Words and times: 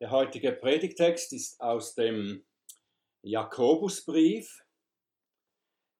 Der 0.00 0.12
heutige 0.12 0.52
Predigtext 0.52 1.32
ist 1.32 1.60
aus 1.60 1.96
dem 1.96 2.46
Jakobusbrief, 3.22 4.64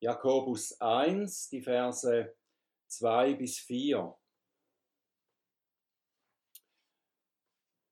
Jakobus 0.00 0.80
1, 0.80 1.48
die 1.48 1.60
Verse 1.60 2.32
2 2.86 3.34
bis 3.34 3.58
4. 3.58 4.16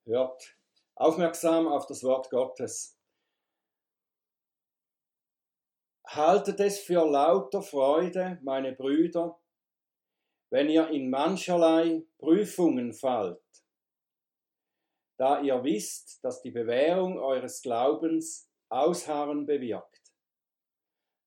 Hört 0.07 0.57
aufmerksam 0.95 1.67
auf 1.67 1.87
das 1.87 2.05
Wort 2.05 2.31
Gottes. 2.31 2.97
Haltet 6.07 6.61
es 6.61 6.79
für 6.79 7.05
lauter 7.05 7.63
Freude, 7.63 8.39
meine 8.45 8.75
Brüder, 8.75 9.41
wenn 10.53 10.71
ihr 10.71 10.89
in 10.91 11.11
mancherlei 11.11 12.07
Prüfungen 12.19 12.93
fallt 12.93 13.43
da 15.17 15.41
ihr 15.41 15.63
wisst, 15.65 16.23
dass 16.23 16.43
die 16.43 16.51
Bewährung 16.51 17.19
eures 17.19 17.63
Glaubens 17.63 18.51
Ausharren 18.69 19.47
bewirkt. 19.47 20.13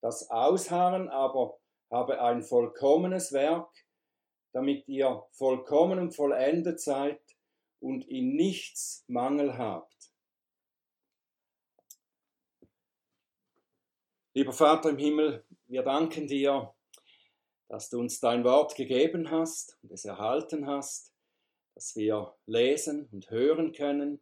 Das 0.02 0.30
Ausharren 0.30 1.10
aber 1.10 1.60
habe 1.92 2.22
ein 2.22 2.44
vollkommenes 2.44 3.34
Werk, 3.34 3.70
damit 4.54 4.88
ihr 4.88 5.26
vollkommen 5.32 6.00
und 6.00 6.16
vollendet 6.16 6.80
seid 6.80 7.22
und 7.80 8.08
in 8.08 8.36
nichts 8.36 9.04
Mangel 9.08 9.58
habt. 9.58 9.90
Lieber 14.34 14.54
Vater 14.54 14.92
im 14.92 14.98
Himmel, 14.98 15.46
wir 15.66 15.84
danken 15.84 16.28
dir, 16.28 16.74
dass 17.68 17.90
du 17.90 18.00
uns 18.00 18.20
dein 18.20 18.44
Wort 18.44 18.76
gegeben 18.76 19.32
hast 19.32 19.78
und 19.82 19.92
es 19.92 20.06
erhalten 20.06 20.68
hast 20.68 21.14
dass 21.80 21.96
wir 21.96 22.36
lesen 22.46 23.08
und 23.14 23.30
hören 23.30 23.72
können. 23.72 24.20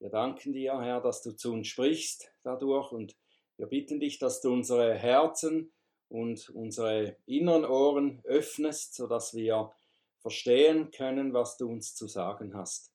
Wir 0.00 0.10
danken 0.10 0.52
dir, 0.52 0.80
Herr, 0.80 1.00
dass 1.00 1.22
du 1.22 1.30
zu 1.30 1.52
uns 1.52 1.68
sprichst 1.68 2.34
dadurch 2.42 2.90
und 2.90 3.16
wir 3.56 3.68
bitten 3.68 4.00
dich, 4.00 4.18
dass 4.18 4.40
du 4.40 4.52
unsere 4.52 4.94
Herzen 4.94 5.72
und 6.08 6.48
unsere 6.48 7.16
inneren 7.24 7.64
Ohren 7.64 8.20
öffnest, 8.24 8.96
sodass 8.96 9.32
wir 9.32 9.72
verstehen 10.18 10.90
können, 10.90 11.32
was 11.32 11.56
du 11.56 11.68
uns 11.70 11.94
zu 11.94 12.08
sagen 12.08 12.52
hast. 12.56 12.92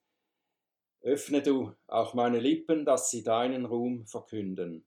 Öffne 0.99 1.41
du 1.41 1.73
auch 1.87 2.13
meine 2.13 2.39
Lippen, 2.39 2.83
dass 2.83 3.09
sie 3.09 3.23
deinen 3.23 3.63
Ruhm 3.63 4.05
verkünden. 4.05 4.85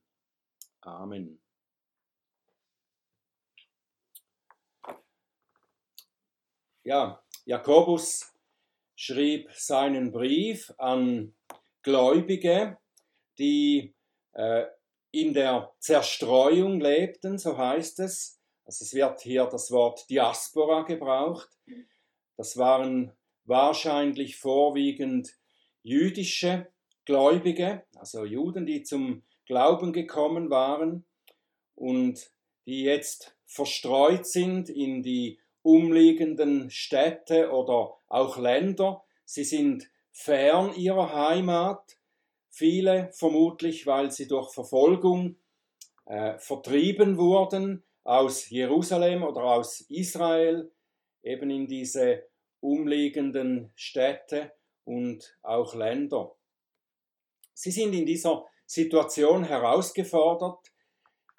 Amen. 0.81 1.41
Ja, 6.83 7.19
Jakobus 7.45 8.31
schrieb 8.99 9.49
seinen 9.53 10.11
Brief 10.11 10.73
an 10.77 11.33
Gläubige, 11.83 12.77
die 13.37 13.95
äh, 14.33 14.65
in 15.11 15.33
der 15.33 15.71
Zerstreuung 15.79 16.81
lebten, 16.81 17.37
so 17.37 17.57
heißt 17.57 18.01
es. 18.01 18.41
Also 18.65 18.83
es 18.83 18.93
wird 18.93 19.21
hier 19.21 19.45
das 19.45 19.71
Wort 19.71 20.09
Diaspora 20.09 20.81
gebraucht. 20.81 21.47
Das 22.35 22.57
waren 22.57 23.13
wahrscheinlich 23.45 24.35
vorwiegend 24.35 25.33
jüdische 25.81 26.67
Gläubige, 27.05 27.85
also 27.95 28.25
Juden, 28.25 28.65
die 28.65 28.83
zum 28.83 29.23
Glauben 29.45 29.93
gekommen 29.93 30.49
waren 30.49 31.05
und 31.73 32.29
die 32.65 32.83
jetzt 32.83 33.33
verstreut 33.45 34.27
sind 34.27 34.67
in 34.69 35.03
die 35.03 35.39
umliegenden 35.69 36.71
Städte 36.71 37.51
oder 37.51 37.95
auch 38.07 38.37
Länder. 38.37 39.03
Sie 39.25 39.43
sind 39.43 39.89
fern 40.11 40.73
ihrer 40.73 41.13
Heimat, 41.13 41.97
viele 42.49 43.11
vermutlich, 43.11 43.85
weil 43.85 44.11
sie 44.11 44.27
durch 44.27 44.51
Verfolgung 44.51 45.35
äh, 46.05 46.39
vertrieben 46.39 47.17
wurden 47.17 47.83
aus 48.03 48.49
Jerusalem 48.49 49.21
oder 49.21 49.43
aus 49.43 49.81
Israel, 49.81 50.71
eben 51.21 51.51
in 51.51 51.67
diese 51.67 52.23
umliegenden 52.61 53.71
Städte 53.75 54.51
und 54.85 55.37
auch 55.43 55.75
Länder. 55.75 56.35
Sie 57.53 57.71
sind 57.71 57.93
in 57.93 58.07
dieser 58.07 58.43
Situation 58.65 59.43
herausgefordert, 59.43 60.71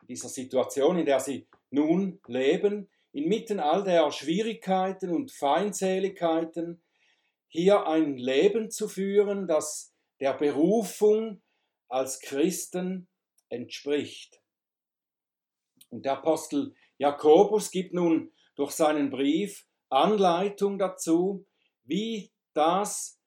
in 0.03 0.09
dieser 0.09 0.29
Situation, 0.29 0.99
in 0.99 1.07
der 1.07 1.19
sie 1.19 1.49
nun 1.71 2.21
leben, 2.29 2.89
inmitten 3.13 3.61
all 3.61 3.85
der 3.85 4.11
Schwierigkeiten 4.13 5.11
und 5.11 5.33
Feindseligkeiten 5.33 6.83
hier 7.49 7.87
ein 7.87 8.17
Leben 8.17 8.71
zu 8.71 8.89
führen, 8.89 9.49
das 9.49 9.93
der 10.21 10.35
Berufung 10.35 11.43
als 11.89 12.21
Christen 12.21 13.09
entspricht. 13.49 14.41
Und 15.89 16.05
der 16.05 16.19
Apostel 16.19 16.75
Jakobus 16.99 17.71
gibt 17.71 17.95
nun 17.95 18.33
durch 18.55 18.71
seinen 18.73 19.11
Brief 19.11 19.67
Anleitung 19.89 20.79
dazu, 20.79 21.47
wie 21.83 22.31
das 22.55 23.21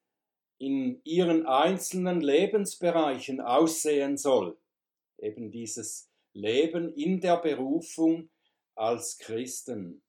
in 0.58 1.02
ihren 1.04 1.46
einzelnen 1.46 2.22
Lebensbereichen 2.22 3.42
aussehen 3.42 4.16
soll. 4.16 4.58
Eben 5.18 5.52
dieses 5.52 6.10
Leben 6.32 6.94
in 6.94 7.20
der 7.20 7.38
Berufung 7.38 8.30
als 8.76 9.18
Christen. 9.18 10.04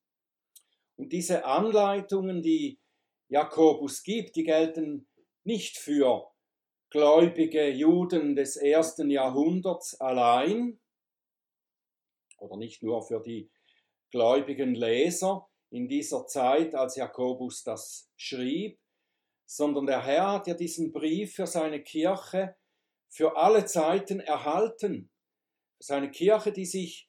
Und 0.97 1.13
diese 1.13 1.45
Anleitungen, 1.45 2.43
die 2.43 2.79
Jakobus 3.29 4.03
gibt, 4.03 4.37
die 4.37 4.45
gelten 4.45 5.09
nicht 5.45 5.77
für 5.79 6.31
gläubige 6.91 7.69
Juden 7.69 8.37
des 8.37 8.57
ersten 8.57 9.11
Jahrhunderts 9.11 10.01
allein 10.01 10.81
oder 12.39 12.57
nicht 12.57 12.83
nur 12.83 13.03
für 13.03 13.21
die 13.21 13.51
gläubigen 14.11 14.75
Leser 14.75 15.49
in 15.71 15.89
dieser 15.89 16.27
Zeit, 16.27 16.75
als 16.75 16.95
Jakobus 16.95 17.65
das 17.65 18.09
schrieb, 18.17 18.79
sondern 19.45 19.87
der 19.87 20.05
Herr 20.05 20.33
hat 20.33 20.47
ja 20.47 20.55
diesen 20.55 20.93
Brief 20.93 21.35
für 21.35 21.47
seine 21.47 21.83
Kirche 21.83 22.55
für 23.09 23.37
alle 23.37 23.65
Zeiten 23.65 24.21
erhalten. 24.21 25.11
Für 25.79 25.85
seine 25.85 26.11
Kirche, 26.11 26.53
die 26.53 26.67
sich 26.67 27.09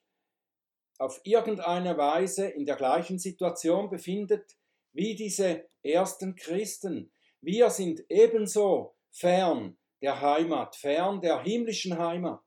auf 0.98 1.20
irgendeine 1.24 1.96
Weise 1.96 2.48
in 2.48 2.64
der 2.64 2.76
gleichen 2.76 3.18
Situation 3.18 3.90
befindet 3.90 4.56
wie 4.92 5.14
diese 5.14 5.68
ersten 5.82 6.34
Christen. 6.34 7.12
Wir 7.40 7.70
sind 7.70 8.04
ebenso 8.08 8.96
fern 9.10 9.78
der 10.02 10.20
Heimat, 10.20 10.76
fern 10.76 11.20
der 11.20 11.42
himmlischen 11.42 11.98
Heimat. 11.98 12.42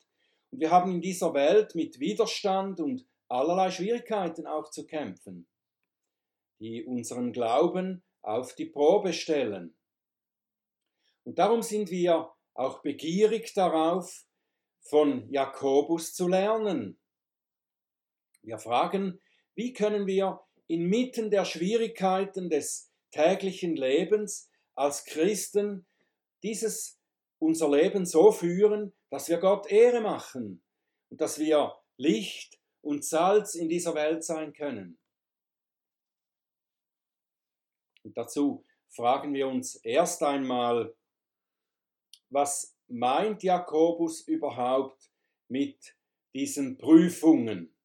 Und 0.52 0.60
wir 0.60 0.72
haben 0.72 0.92
in 0.92 1.02
dieser 1.02 1.34
Welt 1.34 1.76
mit 1.76 2.00
Widerstand 2.00 2.80
und 2.80 3.06
allerlei 3.28 3.70
Schwierigkeiten 3.70 4.48
auch 4.48 4.70
zu 4.72 4.86
kämpfen, 4.86 5.48
die 6.60 6.84
unseren 6.84 7.32
Glauben 7.32 8.04
auf 8.22 8.56
die 8.56 8.66
Probe 8.66 9.14
stellen. 9.14 9.76
Und 11.24 11.38
darum 11.38 11.62
sind 11.62 11.92
wir 11.92 12.32
auch 12.56 12.82
begierig 12.82 13.54
darauf, 13.54 14.26
von 14.82 15.32
Jakobus 15.32 16.14
zu 16.14 16.28
lernen, 16.28 16.99
wir 18.42 18.58
fragen, 18.58 19.22
wie 19.56 19.74
können 19.74 20.08
wir 20.08 20.42
inmitten 20.68 21.32
der 21.32 21.46
Schwierigkeiten 21.46 22.50
des 22.50 22.92
täglichen 23.12 23.76
Lebens 23.76 24.50
als 24.76 25.06
Christen 25.06 25.86
dieses 26.44 27.00
unser 27.40 27.70
Leben 27.70 28.06
so 28.06 28.32
führen, 28.32 28.94
dass 29.10 29.30
wir 29.30 29.38
Gott 29.38 29.68
Ehre 29.72 30.02
machen 30.02 30.64
und 31.10 31.22
dass 31.22 31.40
wir 31.40 31.76
Licht 31.98 32.60
und 32.82 33.04
Salz 33.04 33.56
in 33.56 33.70
dieser 33.70 33.96
Welt 33.96 34.24
sein 34.24 34.54
können. 34.54 35.00
Und 38.04 38.16
dazu 38.18 38.66
fragen 38.90 39.34
wir 39.34 39.48
uns 39.48 39.76
erst 39.76 40.24
einmal, 40.24 40.96
was 42.30 42.78
meint 42.88 43.44
Jakobus 43.44 44.22
überhaupt 44.22 45.12
mit 45.48 45.96
diesen 46.34 46.78
Prüfungen? 46.78 47.76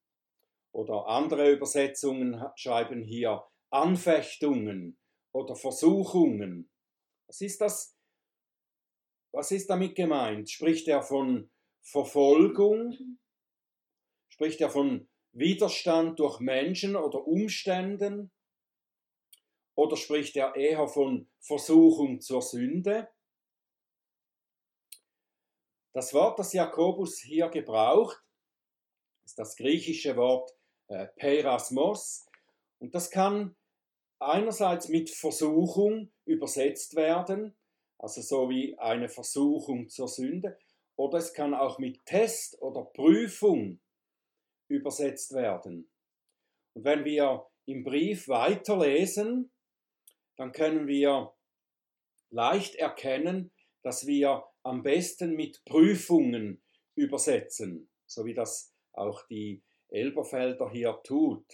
Oder 0.75 1.07
andere 1.07 1.53
Übersetzungen 1.53 2.43
schreiben 2.57 3.01
hier 3.01 3.45
Anfechtungen 3.69 4.99
oder 5.31 5.55
Versuchungen. 5.55 6.69
Was 7.27 7.39
ist 7.39 7.61
das? 7.61 7.97
Was 9.31 9.51
ist 9.51 9.69
damit 9.69 9.95
gemeint? 9.95 10.49
Spricht 10.49 10.89
er 10.89 11.01
von 11.01 11.49
Verfolgung? 11.81 12.93
Spricht 14.27 14.59
er 14.59 14.69
von 14.69 15.07
Widerstand 15.31 16.19
durch 16.19 16.41
Menschen 16.41 16.97
oder 16.97 17.25
Umständen? 17.25 18.33
Oder 19.75 19.95
spricht 19.95 20.35
er 20.35 20.57
eher 20.57 20.89
von 20.89 21.29
Versuchung 21.39 22.19
zur 22.19 22.41
Sünde? 22.41 23.07
Das 25.93 26.13
Wort, 26.13 26.37
das 26.37 26.51
Jakobus 26.51 27.19
hier 27.19 27.47
gebraucht, 27.47 28.21
ist 29.23 29.39
das 29.39 29.55
griechische 29.55 30.17
Wort 30.17 30.54
äh, 30.87 31.07
Perasmos. 31.15 32.25
Und 32.79 32.93
das 32.93 33.09
kann 33.09 33.55
einerseits 34.19 34.89
mit 34.89 35.09
Versuchung 35.09 36.11
übersetzt 36.25 36.95
werden, 36.95 37.55
also 37.97 38.21
so 38.21 38.49
wie 38.49 38.77
eine 38.77 39.09
Versuchung 39.09 39.89
zur 39.89 40.07
Sünde, 40.07 40.57
oder 40.97 41.17
es 41.17 41.33
kann 41.33 41.53
auch 41.53 41.79
mit 41.79 42.05
Test 42.05 42.61
oder 42.61 42.85
Prüfung 42.85 43.79
übersetzt 44.69 45.33
werden. 45.33 45.89
Und 46.73 46.83
wenn 46.83 47.05
wir 47.05 47.47
im 47.65 47.83
Brief 47.83 48.27
weiterlesen, 48.27 49.51
dann 50.37 50.51
können 50.51 50.87
wir 50.87 51.33
leicht 52.29 52.75
erkennen, 52.75 53.51
dass 53.81 54.07
wir 54.07 54.43
am 54.63 54.83
besten 54.83 55.35
mit 55.35 55.63
Prüfungen 55.65 56.63
übersetzen, 56.95 57.89
so 58.05 58.25
wie 58.25 58.33
das 58.33 58.73
auch 58.93 59.25
die 59.27 59.63
Elberfelder 59.95 60.69
hier 60.69 60.99
tut. 61.03 61.45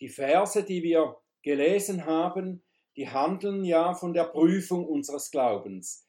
Die 0.00 0.08
Verse, 0.08 0.62
die 0.62 0.82
wir 0.82 1.16
gelesen 1.42 2.04
haben, 2.04 2.64
die 2.96 3.08
handeln 3.08 3.64
ja 3.64 3.94
von 3.94 4.12
der 4.12 4.24
Prüfung 4.24 4.86
unseres 4.86 5.30
Glaubens, 5.30 6.06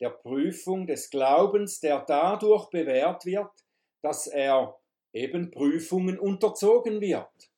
der 0.00 0.10
Prüfung 0.10 0.86
des 0.86 1.10
Glaubens, 1.10 1.80
der 1.80 2.00
dadurch 2.00 2.68
bewährt 2.70 3.24
wird, 3.24 3.50
dass 4.02 4.26
er 4.26 4.78
eben 5.12 5.50
Prüfungen 5.50 6.18
unterzogen 6.18 7.00
wird. 7.00 7.50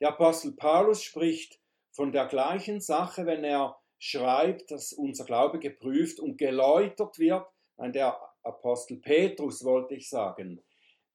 Der 0.00 0.08
Apostel 0.08 0.52
Paulus 0.52 1.02
spricht 1.02 1.60
von 1.92 2.12
der 2.12 2.26
gleichen 2.26 2.80
Sache, 2.80 3.24
wenn 3.26 3.44
er 3.44 3.78
schreibt, 3.98 4.70
dass 4.70 4.92
unser 4.92 5.24
Glaube 5.24 5.58
geprüft 5.58 6.20
und 6.20 6.36
geläutert 6.36 7.18
wird. 7.18 7.46
Nein, 7.76 7.92
der 7.92 8.20
Apostel 8.42 8.98
Petrus 8.98 9.64
wollte 9.64 9.94
ich 9.94 10.08
sagen. 10.08 10.62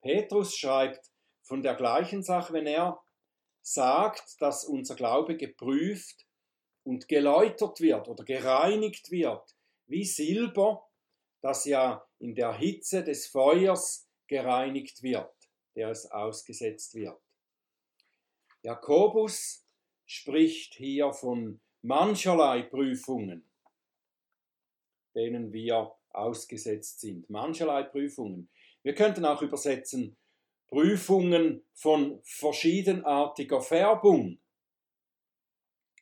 Petrus 0.01 0.57
schreibt 0.57 1.11
von 1.43 1.61
der 1.61 1.75
gleichen 1.75 2.23
Sache, 2.23 2.53
wenn 2.53 2.67
er 2.67 3.01
sagt, 3.61 4.41
dass 4.41 4.65
unser 4.65 4.95
Glaube 4.95 5.37
geprüft 5.37 6.25
und 6.83 7.07
geläutert 7.07 7.79
wird 7.79 8.07
oder 8.07 8.23
gereinigt 8.23 9.11
wird, 9.11 9.55
wie 9.87 10.05
Silber, 10.05 10.87
das 11.41 11.65
ja 11.65 12.05
in 12.19 12.35
der 12.35 12.53
Hitze 12.53 13.03
des 13.03 13.27
Feuers 13.27 14.07
gereinigt 14.27 15.03
wird, 15.03 15.33
der 15.75 15.89
es 15.89 16.09
ausgesetzt 16.09 16.95
wird. 16.95 17.19
Jakobus 18.63 19.65
spricht 20.05 20.75
hier 20.75 21.13
von 21.13 21.59
mancherlei 21.81 22.61
Prüfungen, 22.63 23.49
denen 25.15 25.51
wir 25.51 25.95
ausgesetzt 26.09 26.99
sind. 27.01 27.29
Mancherlei 27.29 27.83
Prüfungen. 27.83 28.49
Wir 28.83 28.95
könnten 28.95 29.25
auch 29.25 29.41
übersetzen 29.41 30.17
Prüfungen 30.67 31.65
von 31.73 32.21
verschiedenartiger 32.23 33.61
Färbung. 33.61 34.39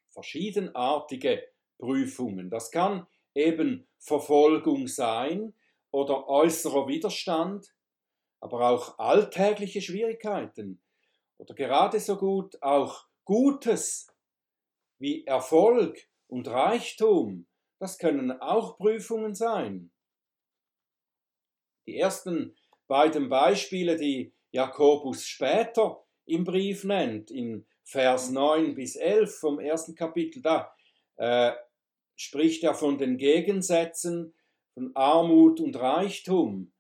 Verschiedenartige 0.10 1.48
Prüfungen. 1.78 2.50
Das 2.50 2.72
kann 2.72 3.08
eben 3.34 3.88
Verfolgung 3.98 4.88
sein 4.88 5.54
oder 5.92 6.28
äußerer 6.28 6.88
Widerstand, 6.88 7.74
aber 8.40 8.70
auch 8.70 9.00
alltägliche 9.00 9.82
Schwierigkeiten 9.82 10.82
oder 11.38 11.54
gerade 11.56 12.00
so 12.00 12.18
gut 12.18 12.62
auch 12.62 13.08
Gutes 13.26 14.08
wie 14.98 15.26
Erfolg 15.26 16.08
und 16.28 16.48
Reichtum, 16.48 17.48
das 17.80 17.98
können 17.98 18.32
auch 18.32 18.78
Prüfungen 18.78 19.36
sein. 19.36 19.92
Die 21.88 21.98
ersten 21.98 22.56
beiden 22.90 23.30
Beispiele, 23.30 23.96
die 23.96 24.34
Jakobus 24.52 25.26
später 25.26 26.04
im 26.26 26.44
Brief 26.44 26.84
nennt, 26.84 27.32
in 27.32 27.66
Vers 27.84 28.32
9 28.32 28.76
bis 28.76 28.96
11 28.96 29.40
vom 29.40 29.60
ersten 29.60 29.96
Kapitel, 29.96 30.42
da 30.42 30.74
äh, 31.16 31.54
spricht 32.16 32.64
er 32.64 32.74
von 32.74 32.98
den 32.98 33.18
Gegensätzen 33.18 34.34
von 34.74 34.92
Armut 34.96 35.60
und 35.60 35.76
Reichtum. 35.76 36.74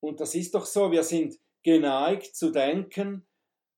Und 0.00 0.20
das 0.20 0.34
ist 0.34 0.54
doch 0.54 0.66
so, 0.66 0.90
wir 0.90 1.04
sind 1.04 1.38
geneigt 1.62 2.34
zu 2.34 2.50
denken, 2.50 3.26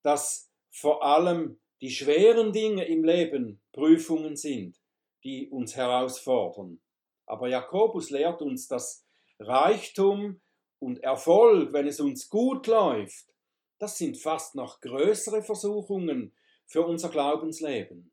dass 0.03 0.51
vor 0.71 1.03
allem 1.03 1.59
die 1.81 1.91
schweren 1.91 2.51
Dinge 2.51 2.85
im 2.85 3.03
Leben 3.03 3.61
Prüfungen 3.73 4.35
sind, 4.35 4.81
die 5.23 5.49
uns 5.49 5.75
herausfordern. 5.75 6.81
Aber 7.27 7.47
Jakobus 7.47 8.09
lehrt 8.09 8.41
uns, 8.41 8.67
dass 8.67 9.04
Reichtum 9.39 10.41
und 10.79 11.03
Erfolg, 11.03 11.73
wenn 11.73 11.87
es 11.87 11.99
uns 11.99 12.29
gut 12.29 12.67
läuft, 12.67 13.33
das 13.79 13.97
sind 13.97 14.17
fast 14.17 14.55
noch 14.55 14.81
größere 14.81 15.43
Versuchungen 15.43 16.33
für 16.65 16.85
unser 16.85 17.09
Glaubensleben. 17.09 18.11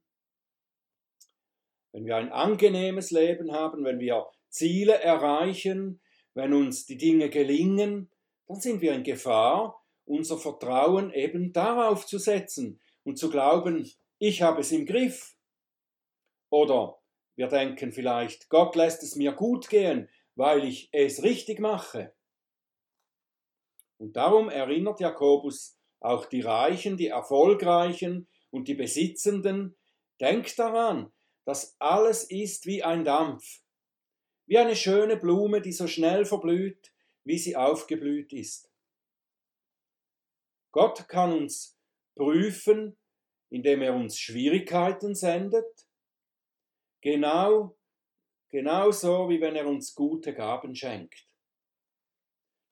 Wenn 1.92 2.06
wir 2.06 2.16
ein 2.16 2.32
angenehmes 2.32 3.10
Leben 3.10 3.52
haben, 3.52 3.84
wenn 3.84 4.00
wir 4.00 4.26
Ziele 4.48 4.94
erreichen, 4.94 6.00
wenn 6.34 6.52
uns 6.52 6.86
die 6.86 6.96
Dinge 6.96 7.30
gelingen, 7.30 8.10
dann 8.48 8.60
sind 8.60 8.80
wir 8.80 8.94
in 8.94 9.04
Gefahr, 9.04 9.82
unser 10.04 10.38
Vertrauen 10.38 11.12
eben 11.12 11.52
darauf 11.52 12.06
zu 12.06 12.18
setzen 12.18 12.80
und 13.04 13.18
zu 13.18 13.30
glauben, 13.30 13.90
ich 14.18 14.42
habe 14.42 14.60
es 14.60 14.72
im 14.72 14.86
Griff. 14.86 15.36
Oder 16.50 16.98
wir 17.36 17.48
denken 17.48 17.92
vielleicht, 17.92 18.48
Gott 18.48 18.76
lässt 18.76 19.02
es 19.02 19.16
mir 19.16 19.32
gut 19.32 19.68
gehen, 19.68 20.08
weil 20.42 20.64
ich 20.64 20.88
es 20.90 21.22
richtig 21.22 21.60
mache. 21.60 22.12
Und 23.98 24.16
darum 24.16 24.48
erinnert 24.48 24.98
Jakobus 24.98 25.78
auch 26.00 26.26
die 26.26 26.40
Reichen, 26.40 26.96
die 26.96 27.06
Erfolgreichen 27.06 28.26
und 28.50 28.66
die 28.66 28.74
Besitzenden, 28.74 29.78
denkt 30.20 30.58
daran, 30.58 31.12
dass 31.44 31.76
alles 31.78 32.24
ist 32.24 32.66
wie 32.66 32.82
ein 32.82 33.04
Dampf, 33.04 33.62
wie 34.46 34.58
eine 34.58 34.74
schöne 34.74 35.16
Blume, 35.16 35.60
die 35.60 35.70
so 35.70 35.86
schnell 35.86 36.24
verblüht, 36.24 36.92
wie 37.22 37.38
sie 37.38 37.54
aufgeblüht 37.54 38.32
ist. 38.32 38.68
Gott 40.72 41.06
kann 41.06 41.32
uns 41.32 41.78
prüfen, 42.16 42.98
indem 43.48 43.80
er 43.80 43.94
uns 43.94 44.18
Schwierigkeiten 44.18 45.14
sendet, 45.14 45.86
genau, 47.00 47.76
genauso 48.52 49.28
wie 49.28 49.40
wenn 49.40 49.56
er 49.56 49.66
uns 49.66 49.94
gute 49.94 50.34
Gaben 50.34 50.76
schenkt. 50.76 51.26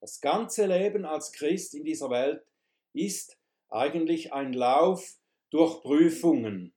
Das 0.00 0.20
ganze 0.20 0.66
Leben 0.66 1.04
als 1.04 1.32
Christ 1.32 1.74
in 1.74 1.84
dieser 1.84 2.10
Welt 2.10 2.44
ist 2.92 3.38
eigentlich 3.68 4.32
ein 4.32 4.52
Lauf 4.52 5.16
durch 5.50 5.82
Prüfungen. 5.82 6.74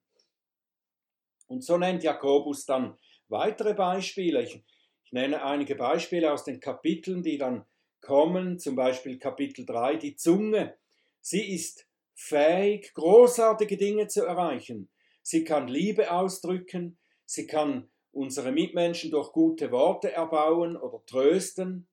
Und 1.48 1.64
so 1.64 1.78
nennt 1.78 2.04
Jakobus 2.04 2.66
dann 2.66 2.98
weitere 3.28 3.74
Beispiele. 3.74 4.44
Ich, 4.44 4.64
ich 5.04 5.12
nenne 5.12 5.44
einige 5.44 5.76
Beispiele 5.76 6.32
aus 6.32 6.46
den 6.46 6.60
Kapiteln, 6.60 7.24
die 7.24 7.38
dann 7.38 7.66
kommen, 8.02 8.58
zum 8.58 8.76
Beispiel 8.76 9.20
Kapitel 9.20 9.66
3, 9.66 9.98
die 9.98 10.16
Zunge. 10.16 10.78
Sie 11.22 11.54
ist 11.54 11.88
fähig, 12.16 12.94
großartige 12.94 13.78
Dinge 13.78 14.08
zu 14.08 14.26
erreichen. 14.26 14.90
Sie 15.22 15.44
kann 15.44 15.68
Liebe 15.68 16.12
ausdrücken, 16.12 16.98
sie 17.26 17.48
kann 17.48 17.90
unsere 18.14 18.52
Mitmenschen 18.52 19.12
durch 19.12 19.32
gute 19.32 19.72
Worte 19.72 20.12
erbauen 20.12 20.78
oder 20.78 21.04
trösten. 21.06 21.90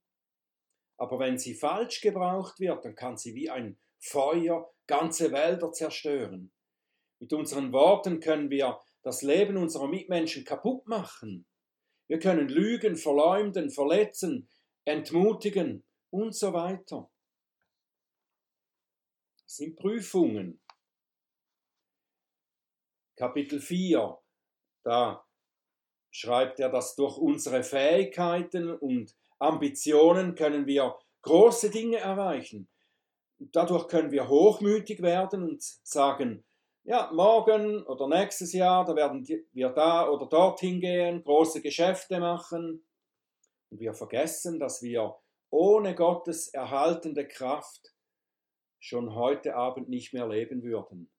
Aber 0.96 1.18
wenn 1.18 1.38
sie 1.38 1.54
falsch 1.54 2.00
gebraucht 2.02 2.60
wird, 2.60 2.84
dann 2.84 2.94
kann 2.94 3.16
sie 3.16 3.34
wie 3.34 3.50
ein 3.50 3.78
Feuer 3.98 4.70
ganze 4.86 5.32
Wälder 5.32 5.72
zerstören. 5.72 6.52
Mit 7.18 7.32
unseren 7.32 7.72
Worten 7.72 8.20
können 8.20 8.50
wir 8.50 8.78
das 9.02 9.22
Leben 9.22 9.56
unserer 9.56 9.88
Mitmenschen 9.88 10.44
kaputt 10.44 10.86
machen. 10.86 11.46
Wir 12.06 12.18
können 12.18 12.48
lügen, 12.48 12.96
verleumden, 12.96 13.70
verletzen, 13.70 14.50
entmutigen 14.84 15.84
und 16.10 16.34
so 16.34 16.52
weiter. 16.52 17.10
Das 19.44 19.56
sind 19.56 19.76
Prüfungen. 19.76 20.60
Kapitel 23.16 23.60
4, 23.60 24.18
da 24.82 25.24
schreibt 26.10 26.60
er, 26.60 26.70
dass 26.70 26.96
durch 26.96 27.16
unsere 27.16 27.62
Fähigkeiten 27.62 28.70
und 28.70 29.14
Ambitionen 29.38 30.34
können 30.34 30.66
wir 30.66 30.96
große 31.22 31.70
Dinge 31.70 31.98
erreichen. 31.98 32.68
Dadurch 33.38 33.88
können 33.88 34.10
wir 34.10 34.28
hochmütig 34.28 35.00
werden 35.00 35.42
und 35.42 35.62
sagen, 35.62 36.44
ja, 36.84 37.10
morgen 37.12 37.84
oder 37.84 38.08
nächstes 38.08 38.52
Jahr, 38.52 38.84
da 38.84 38.96
werden 38.96 39.26
wir 39.52 39.68
da 39.70 40.08
oder 40.08 40.26
dorthin 40.26 40.80
gehen, 40.80 41.22
große 41.22 41.62
Geschäfte 41.62 42.20
machen. 42.20 42.84
Und 43.70 43.80
wir 43.80 43.94
vergessen, 43.94 44.58
dass 44.58 44.82
wir 44.82 45.16
ohne 45.50 45.94
Gottes 45.94 46.48
erhaltende 46.48 47.26
Kraft 47.26 47.94
schon 48.78 49.14
heute 49.14 49.54
Abend 49.54 49.88
nicht 49.88 50.12
mehr 50.12 50.26
leben 50.26 50.62
würden. 50.62 51.10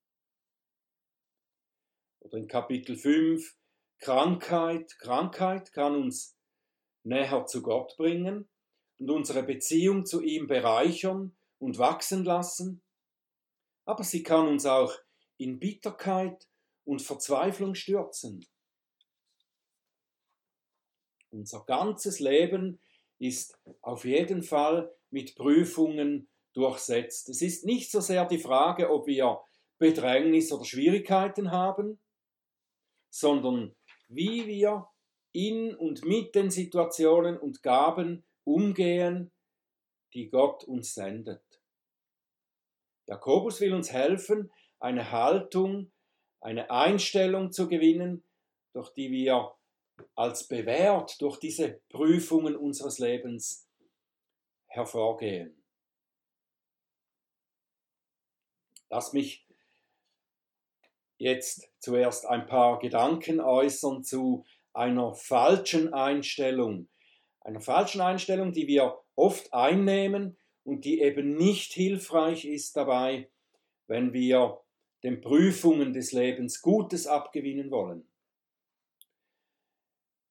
Oder 2.19 2.37
in 2.37 2.47
Kapitel 2.47 2.97
5, 2.97 3.55
Krankheit. 4.01 4.97
Krankheit 4.99 5.71
kann 5.73 5.95
uns 5.95 6.35
näher 7.03 7.45
zu 7.45 7.61
Gott 7.61 7.95
bringen 7.97 8.49
und 8.97 9.09
unsere 9.09 9.43
Beziehung 9.43 10.05
zu 10.05 10.21
ihm 10.21 10.47
bereichern 10.47 11.35
und 11.59 11.77
wachsen 11.77 12.25
lassen, 12.25 12.81
aber 13.85 14.03
sie 14.03 14.23
kann 14.23 14.47
uns 14.47 14.65
auch 14.65 14.93
in 15.37 15.59
Bitterkeit 15.59 16.47
und 16.83 17.01
Verzweiflung 17.01 17.75
stürzen. 17.75 18.45
Unser 21.29 21.63
ganzes 21.65 22.19
Leben 22.19 22.81
ist 23.19 23.57
auf 23.81 24.03
jeden 24.03 24.43
Fall 24.43 24.91
mit 25.11 25.35
Prüfungen 25.35 26.27
durchsetzt. 26.53 27.29
Es 27.29 27.41
ist 27.41 27.65
nicht 27.65 27.91
so 27.91 28.01
sehr 28.01 28.25
die 28.25 28.39
Frage, 28.39 28.89
ob 28.91 29.07
wir 29.07 29.41
Bedrängnis 29.77 30.51
oder 30.51 30.65
Schwierigkeiten 30.65 31.51
haben, 31.51 31.99
sondern 33.09 33.75
wie 34.13 34.47
wir 34.47 34.87
in 35.33 35.75
und 35.75 36.05
mit 36.05 36.35
den 36.35 36.51
Situationen 36.51 37.37
und 37.37 37.63
Gaben 37.63 38.25
umgehen, 38.43 39.31
die 40.13 40.29
Gott 40.29 40.63
uns 40.65 40.93
sendet. 40.93 41.43
Jakobus 43.07 43.61
will 43.61 43.73
uns 43.73 43.91
helfen, 43.91 44.51
eine 44.79 45.11
Haltung, 45.11 45.91
eine 46.41 46.69
Einstellung 46.69 47.51
zu 47.51 47.67
gewinnen, 47.67 48.23
durch 48.73 48.93
die 48.93 49.11
wir 49.11 49.53
als 50.15 50.47
bewährt 50.47 51.21
durch 51.21 51.37
diese 51.37 51.81
Prüfungen 51.89 52.55
unseres 52.55 52.99
Lebens 52.99 53.67
hervorgehen. 54.67 55.63
Lass 58.89 59.13
mich 59.13 59.45
jetzt 61.21 61.69
zuerst 61.79 62.25
ein 62.25 62.47
paar 62.47 62.79
Gedanken 62.79 63.39
äußern 63.39 64.03
zu 64.03 64.43
einer 64.73 65.13
falschen 65.13 65.93
Einstellung. 65.93 66.89
Einer 67.41 67.61
falschen 67.61 68.01
Einstellung, 68.01 68.53
die 68.53 68.67
wir 68.67 68.99
oft 69.15 69.53
einnehmen 69.53 70.37
und 70.63 70.83
die 70.83 71.01
eben 71.01 71.35
nicht 71.35 71.73
hilfreich 71.73 72.45
ist 72.45 72.75
dabei, 72.75 73.29
wenn 73.85 74.13
wir 74.13 74.61
den 75.03 75.21
Prüfungen 75.21 75.93
des 75.93 76.11
Lebens 76.11 76.61
Gutes 76.61 77.05
abgewinnen 77.05 77.69
wollen. 77.69 78.07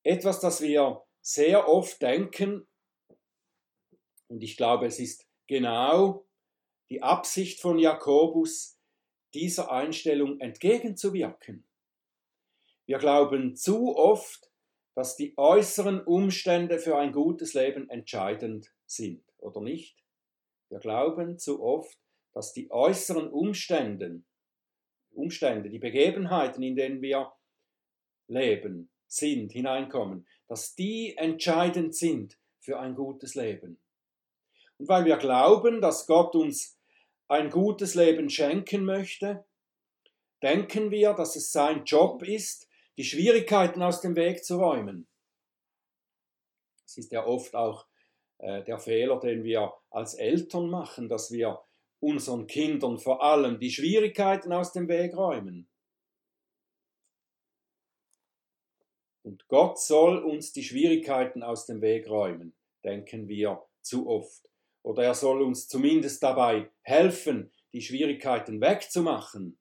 Etwas, 0.02 0.40
das 0.40 0.61
wir 0.61 1.02
sehr 1.20 1.68
oft 1.68 2.02
denken, 2.02 2.66
und 4.28 4.42
ich 4.42 4.56
glaube, 4.56 4.87
es 4.87 4.99
ist 4.99 5.26
genau 5.47 6.25
die 6.88 7.02
Absicht 7.02 7.61
von 7.61 7.78
Jakobus, 7.78 8.80
dieser 9.35 9.71
Einstellung 9.71 10.41
entgegenzuwirken. 10.41 11.65
Wir 12.87 12.99
glauben 12.99 13.57
zu 13.57 13.97
oft, 13.97 14.51
dass 14.95 15.17
die 15.17 15.35
äußeren 15.37 16.03
Umstände 16.03 16.79
für 16.79 16.97
ein 16.97 17.13
gutes 17.13 17.55
Leben 17.55 17.89
entscheidend 17.89 18.73
sind, 18.87 19.25
oder 19.39 19.61
nicht? 19.61 20.03
Wir 20.69 20.79
glauben 20.79 21.39
zu 21.39 21.63
oft, 21.63 21.99
dass 22.33 22.53
die 22.53 22.71
äußeren 22.71 23.31
Umstände, 23.31 24.23
Umstände, 25.13 25.71
die 25.71 25.79
Begebenheiten, 25.79 26.63
in 26.63 26.77
denen 26.77 27.03
wir 27.03 27.33
leben, 28.29 28.91
sind, 29.07 29.53
hineinkommen, 29.53 30.27
dass 30.47 30.75
die 30.75 31.17
entscheidend 31.17 31.95
sind 31.95 32.39
für 32.61 32.79
ein 32.79 32.95
gutes 32.95 33.35
Leben. 33.35 33.81
Und 34.79 34.89
weil 34.89 35.05
wir 35.05 35.17
glauben, 35.17 35.81
dass 35.81 36.07
Gott 36.07 36.35
uns 36.35 36.80
ein 37.31 37.49
gutes 37.49 37.95
Leben 37.95 38.29
schenken 38.29 38.85
möchte, 38.85 39.45
denken 40.43 40.91
wir, 40.91 41.15
dass 41.15 41.37
es 41.37 41.53
sein 41.53 41.85
Job 41.85 42.23
ist, 42.25 42.69
die 42.97 43.05
Schwierigkeiten 43.05 43.83
aus 43.83 44.01
dem 44.01 44.17
Weg 44.17 44.45
zu 44.45 44.59
räumen. 44.59 45.07
Es 46.85 46.99
ist 46.99 47.13
ja 47.13 47.25
oft 47.25 47.55
auch 47.55 47.87
äh, 48.39 48.65
der 48.65 48.79
Fehler, 48.79 49.21
den 49.21 49.45
wir 49.45 49.73
als 49.91 50.15
Eltern 50.15 50.69
machen, 50.69 51.09
dass 51.09 51.31
wir 51.31 51.63
unseren 52.01 52.49
Kindern 52.49 52.99
vor 52.99 53.23
allem 53.23 53.61
die 53.61 53.71
Schwierigkeiten 53.71 54.53
aus 54.53 54.73
dem 54.73 54.89
Weg 54.89 55.15
räumen. 55.15 55.69
Und 59.23 59.47
Gott 59.47 59.79
soll 59.79 60.19
uns 60.25 60.53
die 60.53 60.65
Schwierigkeiten 60.65 61.45
aus 61.45 61.67
dem 61.67 61.81
Weg 61.81 62.09
räumen, 62.09 62.57
denken 62.83 63.29
wir 63.29 63.65
zu 63.83 64.09
oft. 64.09 64.50
Oder 64.83 65.05
er 65.05 65.15
soll 65.15 65.43
uns 65.43 65.69
zumindest 65.69 66.23
dabei 66.23 66.71
helfen, 66.83 67.53
die 67.73 67.83
Schwierigkeiten 67.83 68.61
wegzumachen. 68.61 69.59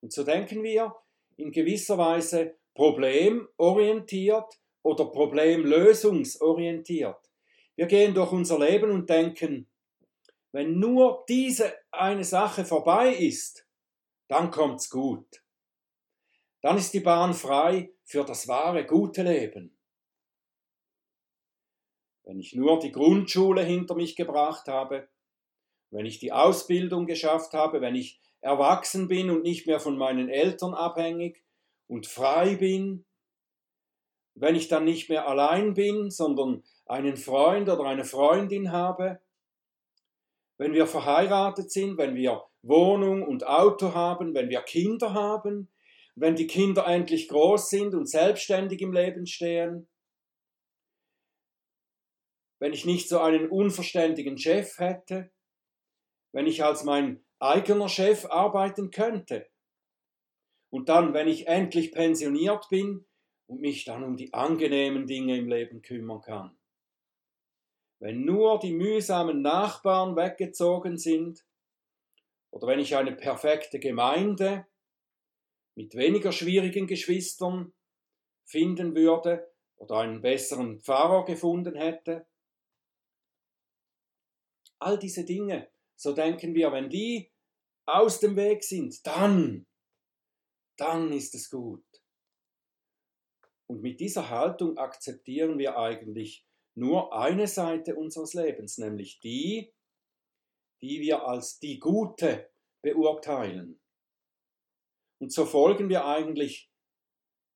Und 0.00 0.12
so 0.12 0.22
denken 0.24 0.62
wir 0.62 0.94
in 1.36 1.52
gewisser 1.52 1.98
Weise 1.98 2.56
problemorientiert 2.74 4.58
oder 4.82 5.04
problemlösungsorientiert. 5.06 7.18
Wir 7.74 7.86
gehen 7.86 8.14
durch 8.14 8.32
unser 8.32 8.58
Leben 8.58 8.90
und 8.90 9.10
denken, 9.10 9.68
wenn 10.52 10.78
nur 10.78 11.24
diese 11.28 11.74
eine 11.90 12.24
Sache 12.24 12.64
vorbei 12.64 13.14
ist, 13.14 13.66
dann 14.28 14.50
kommt's 14.50 14.88
gut. 14.88 15.42
Dann 16.62 16.78
ist 16.78 16.94
die 16.94 17.00
Bahn 17.00 17.34
frei 17.34 17.92
für 18.04 18.24
das 18.24 18.48
wahre 18.48 18.86
gute 18.86 19.22
Leben. 19.22 19.75
Wenn 22.26 22.40
ich 22.40 22.54
nur 22.54 22.80
die 22.80 22.90
Grundschule 22.90 23.62
hinter 23.62 23.94
mich 23.94 24.16
gebracht 24.16 24.66
habe, 24.66 25.08
wenn 25.90 26.06
ich 26.06 26.18
die 26.18 26.32
Ausbildung 26.32 27.06
geschafft 27.06 27.52
habe, 27.52 27.80
wenn 27.80 27.94
ich 27.94 28.20
erwachsen 28.40 29.06
bin 29.06 29.30
und 29.30 29.42
nicht 29.42 29.66
mehr 29.66 29.78
von 29.78 29.96
meinen 29.96 30.28
Eltern 30.28 30.74
abhängig 30.74 31.42
und 31.86 32.06
frei 32.06 32.56
bin, 32.56 33.06
wenn 34.34 34.56
ich 34.56 34.66
dann 34.66 34.84
nicht 34.84 35.08
mehr 35.08 35.28
allein 35.28 35.74
bin, 35.74 36.10
sondern 36.10 36.64
einen 36.86 37.16
Freund 37.16 37.68
oder 37.68 37.84
eine 37.84 38.04
Freundin 38.04 38.72
habe, 38.72 39.20
wenn 40.58 40.72
wir 40.72 40.86
verheiratet 40.88 41.70
sind, 41.70 41.96
wenn 41.96 42.16
wir 42.16 42.42
Wohnung 42.62 43.22
und 43.22 43.46
Auto 43.46 43.94
haben, 43.94 44.34
wenn 44.34 44.50
wir 44.50 44.62
Kinder 44.62 45.14
haben, 45.14 45.70
wenn 46.16 46.34
die 46.34 46.48
Kinder 46.48 46.86
endlich 46.86 47.28
groß 47.28 47.70
sind 47.70 47.94
und 47.94 48.08
selbstständig 48.08 48.80
im 48.80 48.92
Leben 48.92 49.26
stehen, 49.26 49.88
wenn 52.58 52.72
ich 52.72 52.84
nicht 52.84 53.08
so 53.08 53.20
einen 53.20 53.48
unverständigen 53.48 54.38
Chef 54.38 54.78
hätte, 54.78 55.30
wenn 56.32 56.46
ich 56.46 56.64
als 56.64 56.84
mein 56.84 57.24
eigener 57.38 57.88
Chef 57.88 58.26
arbeiten 58.26 58.90
könnte. 58.90 59.48
Und 60.70 60.88
dann, 60.88 61.14
wenn 61.14 61.28
ich 61.28 61.46
endlich 61.46 61.92
pensioniert 61.92 62.68
bin 62.68 63.06
und 63.46 63.60
mich 63.60 63.84
dann 63.84 64.04
um 64.04 64.16
die 64.16 64.32
angenehmen 64.34 65.06
Dinge 65.06 65.36
im 65.36 65.48
Leben 65.48 65.82
kümmern 65.82 66.20
kann. 66.20 66.58
Wenn 67.98 68.24
nur 68.24 68.58
die 68.58 68.72
mühsamen 68.72 69.42
Nachbarn 69.42 70.16
weggezogen 70.16 70.98
sind, 70.98 71.46
oder 72.50 72.68
wenn 72.68 72.78
ich 72.78 72.96
eine 72.96 73.12
perfekte 73.12 73.78
Gemeinde 73.78 74.66
mit 75.74 75.94
weniger 75.94 76.32
schwierigen 76.32 76.86
Geschwistern 76.86 77.74
finden 78.46 78.94
würde 78.94 79.46
oder 79.76 79.98
einen 79.98 80.22
besseren 80.22 80.80
Pfarrer 80.80 81.26
gefunden 81.26 81.74
hätte. 81.74 82.26
All 84.78 84.98
diese 84.98 85.24
Dinge, 85.24 85.68
so 85.96 86.12
denken 86.12 86.54
wir, 86.54 86.72
wenn 86.72 86.90
die 86.90 87.30
aus 87.86 88.20
dem 88.20 88.36
Weg 88.36 88.62
sind, 88.62 89.06
dann, 89.06 89.66
dann 90.76 91.12
ist 91.12 91.34
es 91.34 91.50
gut. 91.50 91.84
Und 93.68 93.82
mit 93.82 94.00
dieser 94.00 94.30
Haltung 94.30 94.76
akzeptieren 94.78 95.58
wir 95.58 95.76
eigentlich 95.76 96.44
nur 96.74 97.14
eine 97.14 97.46
Seite 97.46 97.96
unseres 97.96 98.34
Lebens, 98.34 98.78
nämlich 98.78 99.18
die, 99.20 99.72
die 100.82 101.00
wir 101.00 101.26
als 101.26 101.58
die 101.58 101.78
gute 101.78 102.50
beurteilen. 102.82 103.80
Und 105.18 105.32
so 105.32 105.46
folgen 105.46 105.88
wir 105.88 106.04
eigentlich 106.04 106.70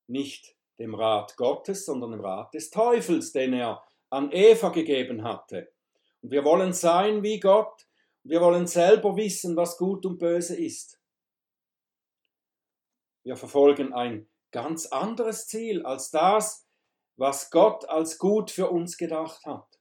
nicht 0.09 0.57
dem 0.79 0.95
Rat 0.95 1.37
Gottes, 1.37 1.85
sondern 1.85 2.13
dem 2.13 2.21
Rat 2.21 2.55
des 2.55 2.71
Teufels, 2.71 3.33
den 3.33 3.53
er 3.53 3.85
an 4.09 4.33
Eva 4.33 4.71
gegeben 4.71 5.23
hatte. 5.23 5.73
Und 6.23 6.31
wir 6.31 6.45
wollen 6.45 6.73
sein 6.73 7.23
wie 7.23 7.41
Gott, 7.41 7.87
wir 8.23 8.41
wollen 8.41 8.67
selber 8.67 9.17
wissen, 9.17 9.57
was 9.57 9.79
gut 9.79 10.05
und 10.05 10.19
böse 10.19 10.57
ist. 10.57 11.01
Wir 13.25 13.37
verfolgen 13.37 13.93
ein 13.93 14.29
ganz 14.51 14.87
anderes 14.87 15.47
Ziel 15.47 15.85
als 15.85 16.11
das, 16.11 16.67
was 17.17 17.51
Gott 17.51 17.89
als 17.89 18.19
gut 18.19 18.51
für 18.51 18.71
uns 18.71 18.97
gedacht 18.97 19.45
hat. 19.45 19.79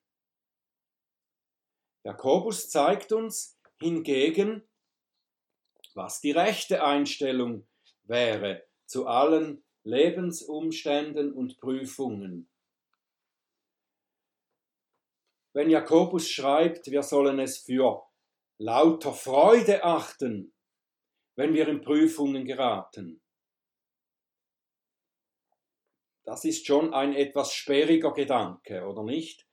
Jakobus 2.03 2.69
zeigt 2.69 3.11
uns 3.11 3.59
hingegen, 3.79 4.67
was 5.95 6.21
die 6.21 6.31
rechte 6.31 6.83
Einstellung 6.83 7.67
wäre 8.03 8.65
zu 8.85 9.07
allen 9.07 9.63
Lebensumständen 9.83 11.33
und 11.33 11.59
Prüfungen. 11.59 12.49
Wenn 15.53 15.69
Jakobus 15.69 16.29
schreibt, 16.29 16.87
wir 16.91 17.03
sollen 17.03 17.39
es 17.39 17.59
für 17.59 18.03
lauter 18.59 19.13
Freude 19.13 19.83
achten, 19.83 20.53
wenn 21.35 21.53
wir 21.53 21.67
in 21.67 21.81
Prüfungen 21.81 22.45
geraten. 22.45 23.21
Das 26.23 26.45
ist 26.45 26.67
schon 26.67 26.93
ein 26.93 27.15
etwas 27.15 27.53
sperriger 27.53 28.13
Gedanke, 28.13 28.85
oder 28.85 29.03
nicht? 29.03 29.47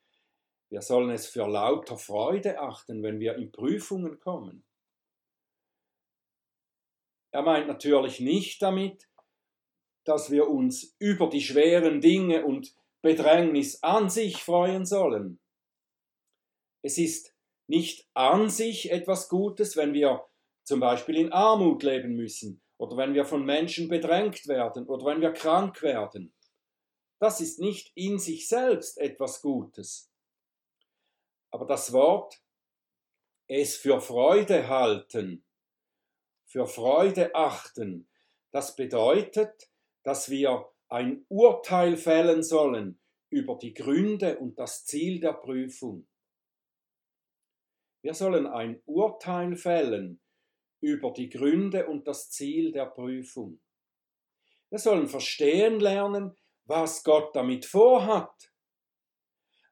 Wir 0.68 0.82
sollen 0.82 1.10
es 1.10 1.26
für 1.26 1.46
lauter 1.46 1.96
Freude 1.96 2.60
achten, 2.60 3.02
wenn 3.02 3.20
wir 3.20 3.36
in 3.36 3.50
Prüfungen 3.50 4.20
kommen. 4.20 4.64
Er 7.30 7.42
meint 7.42 7.68
natürlich 7.68 8.20
nicht 8.20 8.60
damit, 8.60 9.08
dass 10.04 10.30
wir 10.30 10.48
uns 10.48 10.94
über 10.98 11.28
die 11.28 11.40
schweren 11.40 12.00
Dinge 12.00 12.44
und 12.44 12.74
Bedrängnis 13.00 13.82
an 13.82 14.10
sich 14.10 14.42
freuen 14.42 14.84
sollen. 14.84 15.40
Es 16.82 16.98
ist 16.98 17.34
nicht 17.66 18.08
an 18.14 18.48
sich 18.48 18.90
etwas 18.90 19.28
Gutes, 19.28 19.76
wenn 19.76 19.92
wir 19.92 20.26
zum 20.64 20.80
Beispiel 20.80 21.16
in 21.16 21.32
Armut 21.32 21.82
leben 21.82 22.14
müssen 22.14 22.62
oder 22.78 22.96
wenn 22.96 23.14
wir 23.14 23.24
von 23.24 23.44
Menschen 23.44 23.88
bedrängt 23.88 24.46
werden 24.46 24.86
oder 24.86 25.06
wenn 25.06 25.20
wir 25.20 25.32
krank 25.32 25.82
werden. 25.82 26.34
Das 27.18 27.40
ist 27.40 27.60
nicht 27.60 27.92
in 27.94 28.18
sich 28.18 28.48
selbst 28.48 28.98
etwas 28.98 29.40
Gutes. 29.40 30.10
Aber 31.50 31.66
das 31.66 31.92
Wort 31.92 32.40
es 33.48 33.76
für 33.76 34.00
Freude 34.00 34.68
halten, 34.68 35.44
für 36.44 36.66
Freude 36.66 37.34
achten, 37.34 38.08
das 38.50 38.76
bedeutet, 38.76 39.70
dass 40.02 40.30
wir 40.30 40.68
ein 40.88 41.24
Urteil 41.28 41.96
fällen 41.96 42.42
sollen 42.42 43.00
über 43.30 43.56
die 43.56 43.74
Gründe 43.74 44.38
und 44.38 44.58
das 44.58 44.84
Ziel 44.84 45.20
der 45.20 45.32
Prüfung. 45.32 46.06
Wir 48.06 48.14
sollen 48.14 48.46
ein 48.46 48.80
Urteil 48.86 49.56
fällen 49.56 50.20
über 50.80 51.10
die 51.10 51.28
Gründe 51.28 51.88
und 51.88 52.06
das 52.06 52.30
Ziel 52.30 52.70
der 52.70 52.86
Prüfung. 52.86 53.60
Wir 54.70 54.78
sollen 54.78 55.08
verstehen 55.08 55.80
lernen, 55.80 56.38
was 56.66 57.02
Gott 57.02 57.34
damit 57.34 57.66
vorhat, 57.66 58.52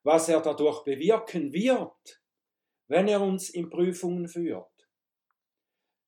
was 0.02 0.28
er 0.28 0.40
dadurch 0.40 0.82
bewirken 0.82 1.52
wird, 1.52 2.24
wenn 2.88 3.06
er 3.06 3.20
uns 3.20 3.50
in 3.50 3.70
Prüfungen 3.70 4.26
führt. 4.26 4.88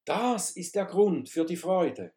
Das 0.04 0.50
ist 0.50 0.75
der 0.75 0.87
Grund 0.87 1.28
für 1.28 1.45
die 1.45 1.54
Freude. 1.54 2.12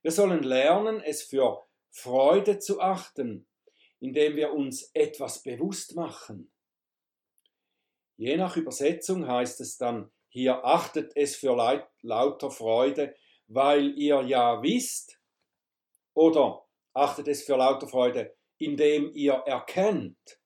Wir 0.00 0.10
sollen 0.10 0.42
lernen, 0.42 1.00
es 1.00 1.22
für 1.22 1.64
Freude 1.90 2.58
zu 2.58 2.80
achten, 2.80 3.46
indem 4.00 4.34
wir 4.34 4.52
uns 4.52 4.90
etwas 4.92 5.44
bewusst 5.44 5.94
machen. 5.94 6.52
Je 8.22 8.36
nach 8.36 8.56
Übersetzung 8.56 9.26
heißt 9.26 9.60
es 9.62 9.78
dann, 9.78 10.08
hier 10.28 10.64
achtet 10.64 11.10
es 11.16 11.34
für 11.34 11.56
lauter 12.02 12.52
Freude, 12.52 13.16
weil 13.48 13.98
ihr 13.98 14.22
ja 14.22 14.62
wisst, 14.62 15.18
oder 16.14 16.64
achtet 16.92 17.26
es 17.26 17.42
für 17.42 17.56
lauter 17.56 17.88
Freude, 17.88 18.36
indem 18.58 19.10
ihr 19.12 19.32
erkennt. 19.32 20.38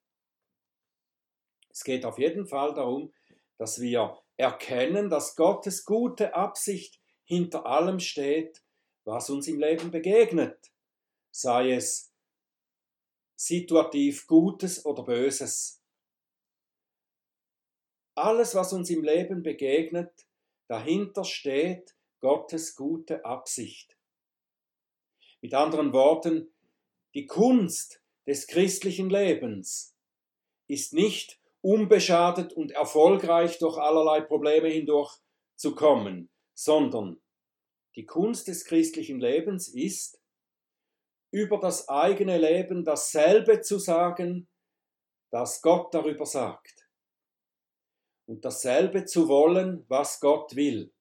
Es 1.68 1.84
geht 1.84 2.06
auf 2.06 2.18
jeden 2.18 2.46
Fall 2.46 2.72
darum, 2.72 3.12
dass 3.58 3.78
wir 3.78 4.22
erkennen, 4.38 5.10
dass 5.10 5.36
Gottes 5.36 5.84
gute 5.84 6.34
Absicht 6.34 6.98
hinter 7.26 7.66
allem 7.66 8.00
steht, 8.00 8.62
was 9.04 9.28
uns 9.28 9.48
im 9.48 9.60
Leben 9.60 9.90
begegnet, 9.90 10.72
sei 11.30 11.72
es 11.72 12.10
situativ 13.34 14.26
Gutes 14.26 14.86
oder 14.86 15.02
Böses. 15.02 15.75
Alles, 18.16 18.54
was 18.54 18.72
uns 18.72 18.88
im 18.88 19.04
Leben 19.04 19.42
begegnet, 19.42 20.10
dahinter 20.68 21.22
steht 21.22 21.94
Gottes 22.20 22.74
gute 22.74 23.26
Absicht. 23.26 23.98
Mit 25.42 25.52
anderen 25.52 25.92
Worten, 25.92 26.50
die 27.12 27.26
Kunst 27.26 28.00
des 28.26 28.46
christlichen 28.46 29.10
Lebens 29.10 29.94
ist 30.66 30.94
nicht 30.94 31.38
unbeschadet 31.60 32.54
und 32.54 32.70
erfolgreich 32.70 33.58
durch 33.58 33.76
allerlei 33.76 34.22
Probleme 34.22 34.68
hindurch 34.68 35.18
zu 35.54 35.74
kommen, 35.74 36.30
sondern 36.54 37.20
die 37.96 38.06
Kunst 38.06 38.48
des 38.48 38.64
christlichen 38.64 39.20
Lebens 39.20 39.68
ist, 39.68 40.18
über 41.30 41.58
das 41.58 41.90
eigene 41.90 42.38
Leben 42.38 42.82
dasselbe 42.82 43.60
zu 43.60 43.78
sagen, 43.78 44.48
das 45.30 45.60
Gott 45.60 45.92
darüber 45.92 46.24
sagt 46.24 46.85
und 48.26 48.44
dasselbe 48.44 49.04
zu 49.04 49.28
wollen, 49.28 49.84
was 49.88 50.20
Gott 50.20 50.56
will. 50.56 50.92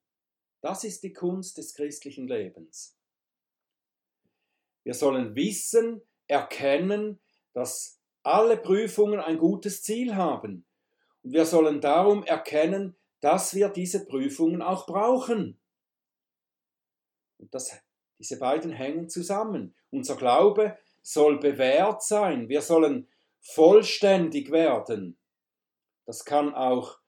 Das 0.62 0.84
ist 0.84 1.04
die 1.04 1.14
Kunst 1.14 1.58
des 1.58 1.74
christlichen 1.76 2.28
Lebens. 2.28 2.98
Wir 4.84 4.94
sollen 4.94 5.36
wissen, 5.36 6.02
erkennen, 6.28 7.20
dass 7.54 8.00
alle 8.24 8.58
Prüfungen 8.58 9.20
ein 9.20 9.38
gutes 9.38 9.84
Ziel 9.84 10.16
haben. 10.16 10.66
Und 11.24 11.34
wir 11.34 11.46
sollen 11.46 11.82
darum 11.82 12.24
erkennen, 12.24 12.96
dass 13.20 13.56
wir 13.56 13.70
diese 13.70 14.06
Prüfungen 14.06 14.62
auch 14.62 14.86
brauchen. 14.86 15.60
Und 17.38 17.54
das, 17.54 17.80
diese 18.20 18.38
beiden 18.38 18.72
hängen 18.72 19.10
zusammen. 19.10 19.76
Unser 19.92 20.16
Glaube 20.16 20.78
soll 21.02 21.40
bewährt 21.40 22.04
sein. 22.04 22.50
Wir 22.50 22.62
sollen 22.62 23.08
vollständig 23.42 24.52
werden. 24.52 25.18
Das 26.06 26.26
kann 26.26 26.54
auch 26.54 27.00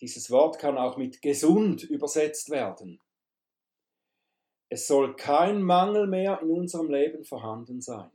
dieses 0.00 0.30
Wort 0.30 0.58
kann 0.58 0.76
auch 0.76 0.96
mit 0.96 1.22
gesund 1.22 1.82
übersetzt 1.84 2.50
werden. 2.50 3.00
Es 4.68 4.86
soll 4.86 5.16
kein 5.16 5.62
Mangel 5.62 6.06
mehr 6.06 6.40
in 6.42 6.50
unserem 6.50 6.90
Leben 6.90 7.24
vorhanden 7.24 7.80
sein. 7.80 8.10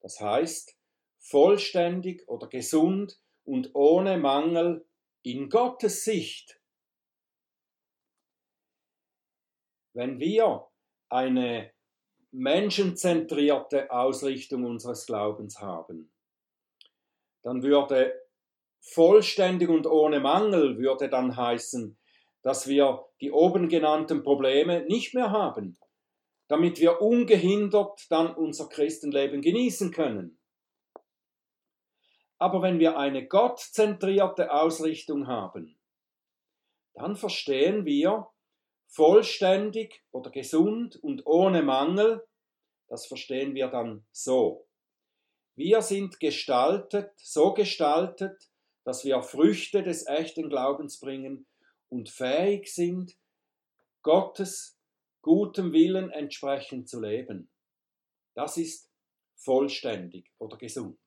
Das 0.00 0.20
heißt, 0.20 0.76
vollständig 1.18 2.28
oder 2.28 2.46
gesund 2.48 3.20
und 3.44 3.74
ohne 3.74 4.18
Mangel 4.18 4.86
in 5.22 5.48
Gottes 5.48 6.04
Sicht. 6.04 6.60
Wenn 9.94 10.18
wir 10.20 10.68
eine 11.08 11.72
menschenzentrierte 12.30 13.90
Ausrichtung 13.90 14.64
unseres 14.64 15.06
Glaubens 15.06 15.60
haben, 15.60 16.12
dann 17.42 17.62
würde 17.62 18.23
Vollständig 18.92 19.70
und 19.70 19.86
ohne 19.86 20.20
Mangel 20.20 20.78
würde 20.78 21.08
dann 21.08 21.36
heißen, 21.36 21.98
dass 22.42 22.68
wir 22.68 23.06
die 23.20 23.32
oben 23.32 23.68
genannten 23.68 24.22
Probleme 24.22 24.84
nicht 24.84 25.14
mehr 25.14 25.30
haben, 25.30 25.78
damit 26.48 26.78
wir 26.78 27.00
ungehindert 27.00 28.06
dann 28.10 28.34
unser 28.34 28.68
Christenleben 28.68 29.40
genießen 29.40 29.90
können. 29.90 30.38
Aber 32.38 32.60
wenn 32.60 32.78
wir 32.78 32.98
eine 32.98 33.26
gottzentrierte 33.26 34.52
Ausrichtung 34.52 35.26
haben, 35.26 35.78
dann 36.92 37.16
verstehen 37.16 37.86
wir 37.86 38.28
vollständig 38.86 40.04
oder 40.12 40.30
gesund 40.30 40.96
und 40.96 41.26
ohne 41.26 41.62
Mangel, 41.62 42.22
das 42.88 43.06
verstehen 43.06 43.54
wir 43.54 43.68
dann 43.68 44.04
so. 44.12 44.68
Wir 45.56 45.80
sind 45.80 46.20
gestaltet, 46.20 47.12
so 47.16 47.54
gestaltet, 47.54 48.50
dass 48.84 49.04
wir 49.04 49.22
Früchte 49.22 49.82
des 49.82 50.06
echten 50.06 50.48
Glaubens 50.48 51.00
bringen 51.00 51.46
und 51.88 52.08
fähig 52.08 52.72
sind, 52.72 53.16
Gottes 54.02 54.78
gutem 55.22 55.72
Willen 55.72 56.10
entsprechend 56.10 56.88
zu 56.88 57.00
leben. 57.00 57.50
Das 58.34 58.56
ist 58.56 58.90
vollständig 59.36 60.30
oder 60.38 60.58
gesund. 60.58 60.98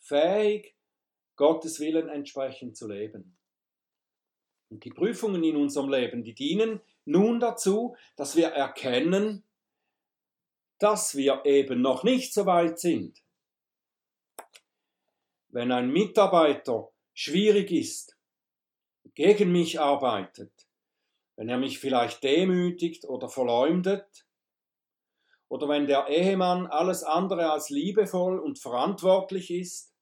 Fähig, 0.00 0.74
Gottes 1.36 1.80
Willen 1.80 2.08
entsprechend 2.08 2.76
zu 2.76 2.88
leben. 2.88 3.36
Und 4.70 4.84
die 4.84 4.90
Prüfungen 4.90 5.44
in 5.44 5.56
unserem 5.56 5.90
Leben, 5.90 6.24
die 6.24 6.34
dienen 6.34 6.80
nun 7.04 7.40
dazu, 7.40 7.96
dass 8.16 8.36
wir 8.36 8.48
erkennen, 8.48 9.44
dass 10.78 11.16
wir 11.16 11.42
eben 11.44 11.80
noch 11.80 12.04
nicht 12.04 12.32
so 12.32 12.46
weit 12.46 12.78
sind, 12.78 13.22
wenn 15.48 15.72
ein 15.72 15.90
Mitarbeiter 15.90 16.90
schwierig 17.14 17.70
ist, 17.70 18.16
gegen 19.14 19.50
mich 19.50 19.80
arbeitet, 19.80 20.68
wenn 21.36 21.48
er 21.48 21.58
mich 21.58 21.78
vielleicht 21.78 22.22
demütigt 22.22 23.04
oder 23.04 23.28
verleumdet, 23.28 24.26
oder 25.48 25.68
wenn 25.68 25.86
der 25.86 26.08
Ehemann 26.08 26.66
alles 26.66 27.02
andere 27.02 27.50
als 27.50 27.70
liebevoll 27.70 28.38
und 28.38 28.58
verantwortlich 28.58 29.50
ist, 29.50 29.94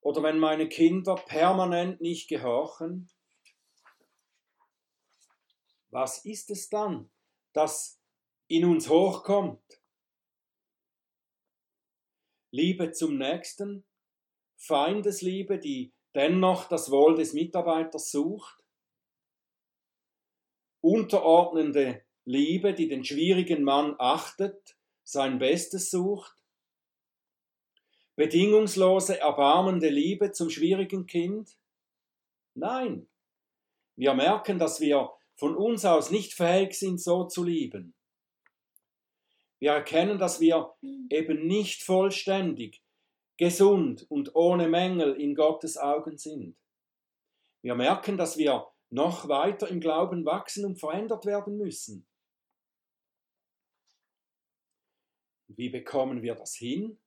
oder 0.00 0.22
wenn 0.22 0.38
meine 0.38 0.68
Kinder 0.68 1.14
permanent 1.14 2.00
nicht 2.00 2.28
gehorchen, 2.28 3.08
was 5.90 6.24
ist 6.24 6.50
es 6.50 6.68
dann, 6.68 7.10
das 7.52 8.00
in 8.48 8.64
uns 8.64 8.88
hochkommt? 8.88 9.80
Liebe 12.50 12.92
zum 12.92 13.16
Nächsten, 13.16 13.85
Feindesliebe, 14.56 15.58
die 15.58 15.92
dennoch 16.14 16.68
das 16.68 16.90
Wohl 16.90 17.14
des 17.14 17.32
Mitarbeiters 17.32 18.10
sucht, 18.10 18.62
unterordnende 20.80 22.02
Liebe, 22.24 22.74
die 22.74 22.88
den 22.88 23.04
schwierigen 23.04 23.62
Mann 23.62 23.94
achtet, 23.98 24.76
sein 25.04 25.38
Bestes 25.38 25.90
sucht, 25.90 26.34
bedingungslose, 28.16 29.20
erbarmende 29.20 29.88
Liebe 29.88 30.32
zum 30.32 30.50
schwierigen 30.50 31.06
Kind? 31.06 31.56
Nein, 32.54 33.08
Wir 33.98 34.12
merken, 34.12 34.58
dass 34.58 34.80
wir 34.80 35.10
von 35.36 35.56
uns 35.56 35.84
aus 35.84 36.10
nicht 36.10 36.34
fähig 36.34 36.74
sind, 36.74 37.00
so 37.00 37.24
zu 37.24 37.42
lieben. 37.42 37.94
Wir 39.58 39.72
erkennen, 39.72 40.18
dass 40.18 40.38
wir 40.38 40.74
eben 41.08 41.46
nicht 41.46 41.82
vollständig, 41.82 42.82
gesund 43.36 44.06
und 44.10 44.34
ohne 44.34 44.68
Mängel 44.68 45.14
in 45.20 45.34
Gottes 45.34 45.76
Augen 45.76 46.16
sind. 46.16 46.56
Wir 47.62 47.74
merken, 47.74 48.16
dass 48.16 48.36
wir 48.38 48.66
noch 48.90 49.28
weiter 49.28 49.68
im 49.68 49.80
Glauben 49.80 50.24
wachsen 50.24 50.64
und 50.64 50.78
verändert 50.78 51.26
werden 51.26 51.56
müssen. 51.56 52.06
Wie 55.48 55.68
bekommen 55.68 56.22
wir 56.22 56.34
das 56.34 56.54
hin? 56.54 57.00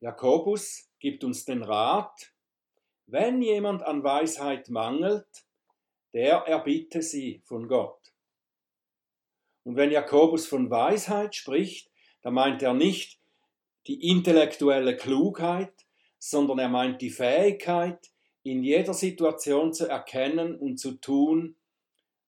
Jakobus 0.00 0.90
gibt 1.00 1.24
uns 1.24 1.44
den 1.44 1.62
Rat, 1.62 2.32
wenn 3.06 3.42
jemand 3.42 3.82
an 3.82 4.04
Weisheit 4.04 4.68
mangelt, 4.68 5.46
der 6.12 6.38
erbitte 6.46 7.02
sie 7.02 7.40
von 7.44 7.68
Gott. 7.68 8.14
Und 9.64 9.76
wenn 9.76 9.90
Jakobus 9.90 10.46
von 10.46 10.70
Weisheit 10.70 11.34
spricht, 11.34 11.90
dann 12.22 12.34
meint 12.34 12.62
er 12.62 12.74
nicht 12.74 13.18
die 13.86 14.08
intellektuelle 14.08 14.96
Klugheit, 14.96 15.72
sondern 16.18 16.58
er 16.58 16.68
meint 16.68 17.00
die 17.00 17.10
Fähigkeit, 17.10 18.10
in 18.42 18.62
jeder 18.62 18.94
Situation 18.94 19.72
zu 19.72 19.88
erkennen 19.88 20.56
und 20.56 20.78
zu 20.78 20.92
tun, 20.92 21.56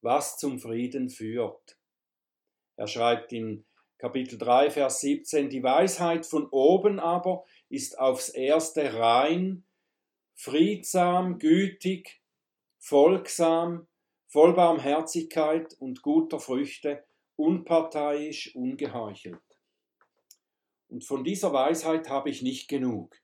was 0.02 0.38
zum 0.38 0.58
Frieden 0.58 1.08
führt. 1.08 1.76
Er 2.76 2.86
schreibt 2.86 3.32
in 3.32 3.64
Kapitel 3.98 4.38
3, 4.38 4.70
Vers 4.70 5.00
17, 5.00 5.50
die 5.50 5.62
Weisheit 5.62 6.24
von 6.24 6.48
oben 6.50 6.98
aber 6.98 7.44
ist 7.68 7.98
aufs 7.98 8.30
erste 8.30 8.94
rein, 8.94 9.64
friedsam, 10.34 11.38
gütig, 11.38 12.22
folgsam, 12.78 13.86
voll 14.26 14.54
Barmherzigkeit 14.54 15.76
und 15.78 16.00
guter 16.00 16.40
Früchte, 16.40 17.04
unparteiisch, 17.36 18.54
ungeheuchelt. 18.54 19.49
Und 20.90 21.04
von 21.04 21.22
dieser 21.22 21.52
Weisheit 21.52 22.08
habe 22.08 22.30
ich 22.30 22.42
nicht 22.42 22.68
genug. 22.68 23.16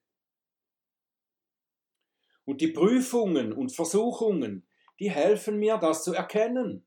Und 2.45 2.61
die 2.61 2.69
Prüfungen 2.69 3.53
und 3.53 3.75
Versuchungen, 3.75 4.69
die 5.01 5.11
helfen 5.11 5.59
mir, 5.59 5.77
das 5.77 6.05
zu 6.05 6.15
erkennen 6.15 6.87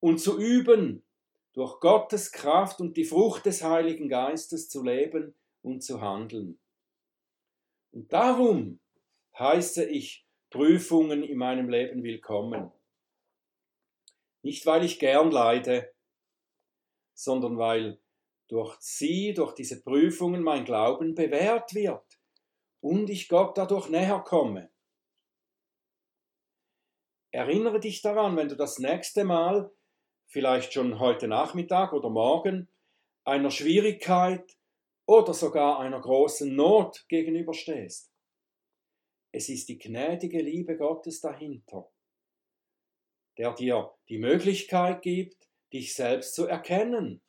und 0.00 0.18
zu 0.18 0.40
üben, 0.40 1.04
durch 1.52 1.80
Gottes 1.80 2.32
Kraft 2.32 2.80
und 2.80 2.96
die 2.96 3.04
Frucht 3.04 3.44
des 3.44 3.62
Heiligen 3.62 4.08
Geistes 4.08 4.70
zu 4.70 4.82
leben 4.82 5.34
und 5.60 5.84
zu 5.84 6.00
handeln. 6.00 6.58
Und 7.90 8.10
darum 8.10 8.80
heiße 9.38 9.84
ich 9.84 10.26
Prüfungen 10.48 11.22
in 11.22 11.36
meinem 11.36 11.68
Leben 11.68 12.02
willkommen. 12.02 12.72
Nicht 14.40 14.64
weil 14.64 14.82
ich 14.82 14.98
gern 14.98 15.30
leide, 15.30 15.92
sondern 17.12 17.58
weil 17.58 18.01
durch 18.48 18.76
sie, 18.80 19.32
durch 19.34 19.54
diese 19.54 19.82
Prüfungen 19.82 20.42
mein 20.42 20.64
Glauben 20.64 21.14
bewährt 21.14 21.74
wird 21.74 22.20
und 22.80 23.08
ich 23.08 23.28
Gott 23.28 23.56
dadurch 23.56 23.88
näher 23.88 24.20
komme. 24.20 24.70
Erinnere 27.30 27.80
dich 27.80 28.02
daran, 28.02 28.36
wenn 28.36 28.48
du 28.48 28.56
das 28.56 28.78
nächste 28.78 29.24
Mal, 29.24 29.72
vielleicht 30.26 30.74
schon 30.74 30.98
heute 30.98 31.28
Nachmittag 31.28 31.92
oder 31.92 32.10
morgen, 32.10 32.68
einer 33.24 33.50
Schwierigkeit 33.50 34.58
oder 35.06 35.32
sogar 35.32 35.78
einer 35.78 36.00
großen 36.00 36.54
Not 36.54 37.06
gegenüberstehst. 37.08 38.12
Es 39.32 39.48
ist 39.48 39.68
die 39.68 39.78
gnädige 39.78 40.42
Liebe 40.42 40.76
Gottes 40.76 41.20
dahinter, 41.20 41.90
der 43.38 43.54
dir 43.54 43.94
die 44.08 44.18
Möglichkeit 44.18 45.00
gibt, 45.00 45.48
dich 45.72 45.94
selbst 45.94 46.34
zu 46.34 46.46
erkennen 46.46 47.22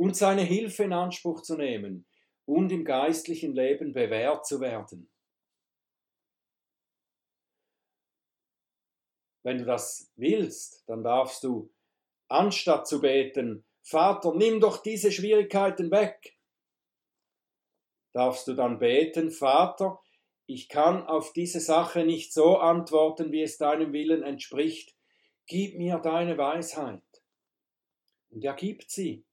und 0.00 0.16
seine 0.16 0.40
Hilfe 0.40 0.84
in 0.84 0.94
Anspruch 0.94 1.42
zu 1.42 1.58
nehmen 1.58 2.06
und 2.46 2.72
im 2.72 2.86
geistlichen 2.86 3.54
Leben 3.54 3.92
bewährt 3.92 4.46
zu 4.46 4.58
werden. 4.58 5.10
Wenn 9.42 9.58
du 9.58 9.66
das 9.66 10.10
willst, 10.16 10.88
dann 10.88 11.04
darfst 11.04 11.44
du, 11.44 11.70
anstatt 12.28 12.88
zu 12.88 13.02
beten, 13.02 13.66
Vater, 13.82 14.34
nimm 14.34 14.58
doch 14.58 14.82
diese 14.82 15.12
Schwierigkeiten 15.12 15.90
weg, 15.90 16.38
darfst 18.14 18.48
du 18.48 18.54
dann 18.54 18.78
beten, 18.78 19.30
Vater, 19.30 20.00
ich 20.46 20.70
kann 20.70 21.06
auf 21.06 21.34
diese 21.34 21.60
Sache 21.60 22.06
nicht 22.06 22.32
so 22.32 22.56
antworten, 22.56 23.32
wie 23.32 23.42
es 23.42 23.58
deinem 23.58 23.92
Willen 23.92 24.22
entspricht. 24.22 24.96
Gib 25.46 25.76
mir 25.76 25.98
deine 25.98 26.38
Weisheit. 26.38 27.02
Und 28.30 28.42
er 28.42 28.54
gibt 28.54 28.90
sie. 28.90 29.26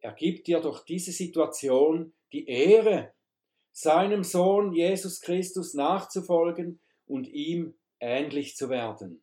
Er 0.00 0.12
gibt 0.12 0.46
dir 0.46 0.60
durch 0.60 0.84
diese 0.84 1.12
Situation 1.12 2.12
die 2.32 2.46
Ehre, 2.46 3.12
seinem 3.72 4.24
Sohn 4.24 4.72
Jesus 4.72 5.20
Christus 5.20 5.74
nachzufolgen 5.74 6.80
und 7.06 7.28
ihm 7.28 7.78
ähnlich 8.00 8.56
zu 8.56 8.70
werden. 8.70 9.22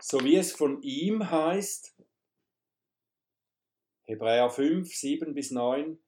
So 0.00 0.22
wie 0.22 0.36
es 0.36 0.52
von 0.52 0.82
ihm 0.82 1.30
heißt, 1.30 1.96
Hebräer 4.04 4.50
5, 4.50 4.94
7 4.94 5.34
bis 5.34 5.50
9, 5.50 5.98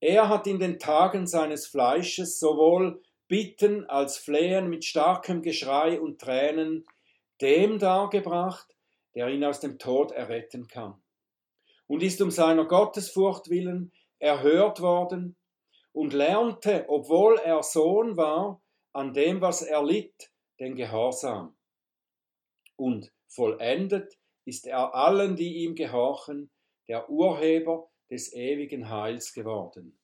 er 0.00 0.28
hat 0.28 0.46
in 0.46 0.58
den 0.58 0.78
Tagen 0.78 1.26
seines 1.26 1.66
Fleisches 1.66 2.38
sowohl 2.38 3.02
Bitten 3.28 3.84
als 3.84 4.18
Flehen 4.18 4.68
mit 4.68 4.84
starkem 4.84 5.42
Geschrei 5.42 6.00
und 6.00 6.20
Tränen 6.20 6.86
dem 7.40 7.78
dargebracht, 7.78 8.76
der 9.14 9.28
ihn 9.28 9.44
aus 9.44 9.60
dem 9.60 9.78
Tod 9.78 10.12
erretten 10.12 10.68
kann 10.68 11.02
und 11.86 12.02
ist 12.02 12.20
um 12.20 12.30
seiner 12.30 12.64
Gottesfurcht 12.64 13.48
willen 13.48 13.92
erhört 14.18 14.80
worden 14.80 15.36
und 15.92 16.12
lernte, 16.12 16.86
obwohl 16.88 17.38
er 17.38 17.62
Sohn 17.62 18.16
war, 18.16 18.62
an 18.92 19.12
dem, 19.12 19.40
was 19.40 19.62
er 19.62 19.84
litt, 19.84 20.32
den 20.58 20.74
Gehorsam. 20.74 21.56
Und 22.76 23.12
vollendet 23.28 24.18
ist 24.46 24.66
er 24.66 24.94
allen, 24.94 25.36
die 25.36 25.64
ihm 25.64 25.74
gehorchen, 25.74 26.50
der 26.88 27.10
Urheber 27.10 27.90
des 28.10 28.32
ewigen 28.32 28.88
Heils 28.88 29.32
geworden. 29.32 29.98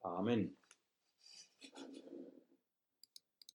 Amen. 0.00 0.56